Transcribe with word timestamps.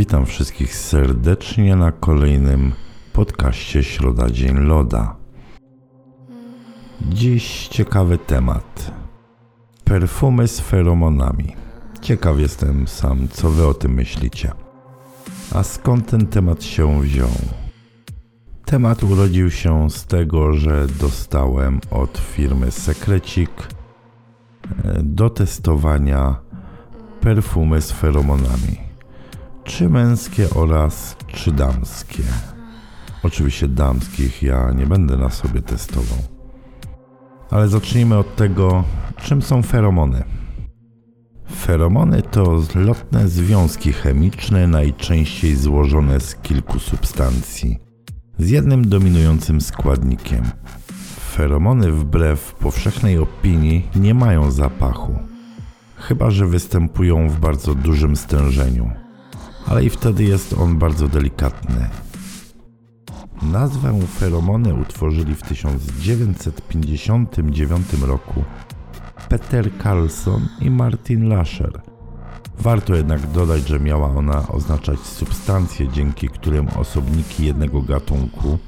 Witam 0.00 0.26
wszystkich 0.26 0.76
serdecznie 0.76 1.76
na 1.76 1.92
kolejnym 1.92 2.72
podcaście 3.12 3.82
Środa 3.82 4.30
Dzień 4.30 4.58
Loda. 4.58 5.16
Dziś 7.00 7.68
ciekawy 7.68 8.18
temat. 8.18 8.92
Perfumy 9.84 10.48
z 10.48 10.60
feromonami. 10.60 11.56
Ciekaw 12.00 12.38
jestem 12.38 12.88
sam, 12.88 13.28
co 13.28 13.50
wy 13.50 13.66
o 13.66 13.74
tym 13.74 13.94
myślicie. 13.94 14.52
A 15.54 15.62
skąd 15.62 16.10
ten 16.10 16.26
temat 16.26 16.64
się 16.64 17.00
wziął? 17.00 17.34
Temat 18.64 19.02
urodził 19.02 19.50
się 19.50 19.90
z 19.90 20.06
tego, 20.06 20.52
że 20.52 20.86
dostałem 21.00 21.80
od 21.90 22.18
firmy 22.18 22.70
Sekrecik 22.70 23.50
e, 24.84 25.02
do 25.02 25.30
testowania 25.30 26.36
perfumy 27.20 27.80
z 27.80 27.92
feromonami 27.92 28.89
czy 29.70 29.88
męskie 29.88 30.50
oraz 30.54 31.16
czy 31.26 31.52
damskie. 31.52 32.22
Oczywiście 33.22 33.68
damskich 33.68 34.42
ja 34.42 34.72
nie 34.72 34.86
będę 34.86 35.16
na 35.16 35.30
sobie 35.30 35.62
testował. 35.62 36.18
Ale 37.50 37.68
zacznijmy 37.68 38.18
od 38.18 38.36
tego, 38.36 38.84
czym 39.22 39.42
są 39.42 39.62
feromony. 39.62 40.24
Feromony 41.56 42.22
to 42.22 42.60
zlotne 42.60 43.28
związki 43.28 43.92
chemiczne, 43.92 44.66
najczęściej 44.66 45.56
złożone 45.56 46.20
z 46.20 46.34
kilku 46.34 46.78
substancji, 46.78 47.78
z 48.38 48.50
jednym 48.50 48.88
dominującym 48.88 49.60
składnikiem. 49.60 50.44
Feromony, 51.32 51.92
wbrew 51.92 52.54
powszechnej 52.54 53.18
opinii, 53.18 53.88
nie 53.96 54.14
mają 54.14 54.50
zapachu, 54.50 55.18
chyba 55.96 56.30
że 56.30 56.46
występują 56.46 57.28
w 57.28 57.40
bardzo 57.40 57.74
dużym 57.74 58.16
stężeniu 58.16 58.99
ale 59.66 59.84
i 59.84 59.90
wtedy 59.90 60.24
jest 60.24 60.52
on 60.52 60.78
bardzo 60.78 61.08
delikatny. 61.08 61.88
Nazwę 63.42 64.00
feromony 64.06 64.74
utworzyli 64.74 65.34
w 65.34 65.42
1959 65.42 67.86
roku 68.02 68.44
Peter 69.28 69.70
Carlson 69.82 70.48
i 70.60 70.70
Martin 70.70 71.28
Lasher. 71.28 71.80
Warto 72.58 72.94
jednak 72.94 73.26
dodać, 73.26 73.68
że 73.68 73.80
miała 73.80 74.10
ona 74.10 74.48
oznaczać 74.48 75.00
substancje, 75.00 75.88
dzięki 75.88 76.28
którym 76.28 76.68
osobniki 76.68 77.46
jednego 77.46 77.82
gatunku 77.82 78.58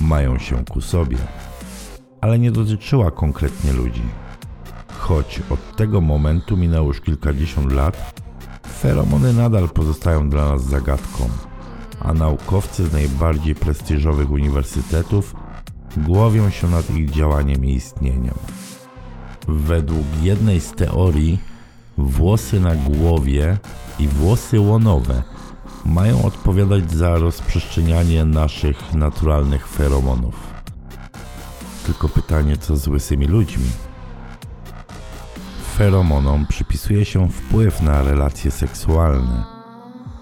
mają 0.00 0.38
się 0.38 0.64
ku 0.64 0.80
sobie, 0.80 1.18
ale 2.20 2.38
nie 2.38 2.50
dotyczyła 2.50 3.10
konkretnie 3.10 3.72
ludzi. 3.72 4.02
Choć 4.98 5.42
od 5.50 5.76
tego 5.76 6.00
momentu 6.00 6.56
minęło 6.56 6.88
już 6.88 7.00
kilkadziesiąt 7.00 7.72
lat, 7.72 8.22
Feromony 8.82 9.32
nadal 9.32 9.68
pozostają 9.68 10.30
dla 10.30 10.48
nas 10.48 10.64
zagadką, 10.64 11.28
a 12.00 12.14
naukowcy 12.14 12.86
z 12.86 12.92
najbardziej 12.92 13.54
prestiżowych 13.54 14.30
uniwersytetów 14.30 15.34
głowią 15.96 16.50
się 16.50 16.68
nad 16.68 16.90
ich 16.90 17.10
działaniem 17.10 17.64
i 17.64 17.74
istnieniem. 17.74 18.34
Według 19.48 20.06
jednej 20.22 20.60
z 20.60 20.72
teorii, 20.72 21.38
włosy 21.98 22.60
na 22.60 22.74
głowie 22.74 23.58
i 23.98 24.08
włosy 24.08 24.60
łonowe 24.60 25.22
mają 25.86 26.24
odpowiadać 26.24 26.92
za 26.92 27.18
rozprzestrzenianie 27.18 28.24
naszych 28.24 28.94
naturalnych 28.94 29.68
feromonów. 29.68 30.34
Tylko 31.86 32.08
pytanie, 32.08 32.56
co 32.56 32.76
z 32.76 32.88
łysymi 32.88 33.26
ludźmi? 33.26 33.91
Feromonom 35.72 36.46
przypisuje 36.46 37.04
się 37.04 37.28
wpływ 37.28 37.82
na 37.82 38.02
relacje 38.02 38.50
seksualne, 38.50 39.44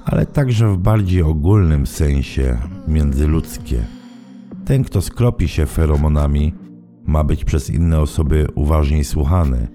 ale 0.04 0.26
także 0.26 0.68
w 0.68 0.78
bardziej 0.78 1.22
ogólnym 1.22 1.86
sensie 1.86 2.58
międzyludzkie. 2.88 3.84
Ten, 4.64 4.84
kto 4.84 5.02
skropi 5.02 5.48
się 5.48 5.66
feromonami, 5.66 6.55
ma 7.06 7.24
być 7.24 7.44
przez 7.44 7.70
inne 7.70 8.00
osoby 8.00 8.46
uważniej 8.55 9.05
słuchany 9.05 9.68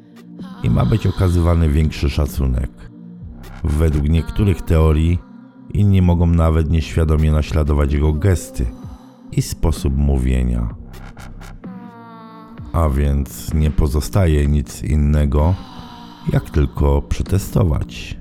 i 0.64 0.70
ma 0.70 0.86
być 0.86 1.08
okazywany 1.08 1.70
większy 1.70 2.10
szacunek. 2.10 2.72
Według 3.64 4.10
niektórych 4.10 4.62
teorii 4.62 5.20
inni 5.74 6.02
mogą 6.02 6.28
nawet 6.28 6.70
nieświadomie 6.70 7.32
naśladować 7.32 7.94
jego 7.94 8.14
gesty 8.14 8.66
i 9.32 9.42
sposób 9.42 9.98
mówienia. 9.98 10.85
A 12.76 12.90
więc 12.90 13.54
nie 13.54 13.72
pozostaje 13.72 14.48
nic 14.48 14.84
innego, 14.84 15.56
jak 16.34 16.50
tylko 16.50 17.02
przetestować. 17.02 18.18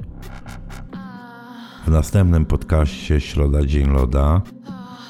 W 1.86 1.90
następnym 1.90 2.46
podcaście 2.46 3.20
Środa 3.20 3.66
Dzień 3.66 3.90
Loda 3.90 4.42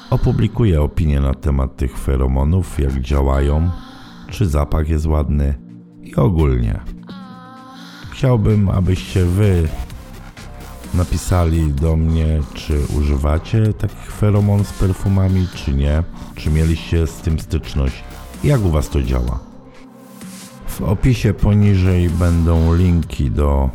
opublikuję 0.09 0.81
opinię 0.81 1.19
na 1.19 1.33
temat 1.33 1.77
tych 1.77 1.97
feromonów, 1.97 2.79
jak 2.79 3.01
działają, 3.01 3.69
czy 4.29 4.45
zapach 4.45 4.89
jest 4.89 5.05
ładny 5.05 5.55
i 6.01 6.15
ogólnie. 6.15 6.79
Chciałbym, 8.11 8.69
abyście 8.69 9.25
wy 9.25 9.67
napisali 10.93 11.73
do 11.73 11.95
mnie, 11.95 12.39
czy 12.53 12.79
używacie 12.97 13.73
takich 13.73 14.11
feromon 14.11 14.63
z 14.63 14.73
perfumami, 14.73 15.47
czy 15.55 15.73
nie, 15.73 16.03
czy 16.35 16.49
mieliście 16.49 17.07
z 17.07 17.15
tym 17.15 17.39
styczność, 17.39 18.03
jak 18.45 18.65
u 18.65 18.69
was 18.69 18.89
to 18.89 19.01
działa. 19.01 19.39
W 20.67 20.81
opisie 20.81 21.33
poniżej 21.33 22.09
będą 22.09 22.75
linki 22.75 23.31
do 23.31 23.69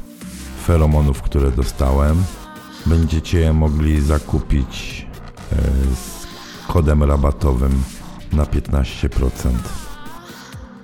feromonów, 0.66 1.22
które 1.22 1.50
dostałem. 1.50 2.24
Będziecie 2.86 3.38
je 3.38 3.52
mogli 3.52 4.00
zakupić 4.00 5.06
e, 5.52 5.56
z 5.94 6.26
kodem 6.66 7.02
rabatowym 7.02 7.82
na 8.32 8.44
15%. 8.44 9.30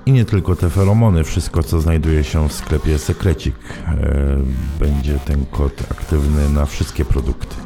I 0.07 0.13
nie 0.13 0.25
tylko 0.25 0.57
te 0.57 0.71
feromony, 0.71 1.25
wszystko 1.25 1.63
co 1.63 1.81
znajduje 1.81 2.25
się 2.25 2.49
w 2.49 2.53
sklepie 2.53 2.99
Sekrecik. 2.99 3.57
E, 3.87 4.37
będzie 4.81 5.19
ten 5.19 5.47
kod 5.47 5.83
aktywny 5.91 6.49
na 6.49 6.67
wszystkie 6.67 7.05
produkty. 7.05 7.57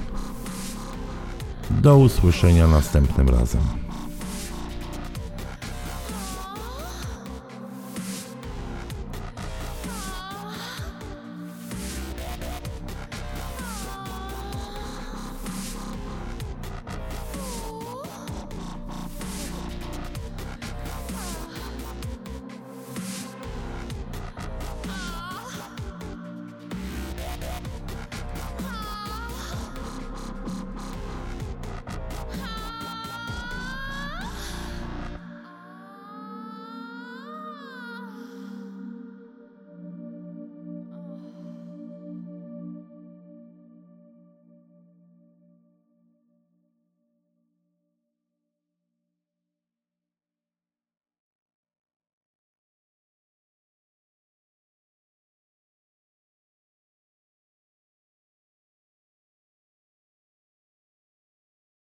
Do 1.71 1.99
usłyszenia 1.99 2.69
następnym 2.69 3.29
razem. 3.29 3.90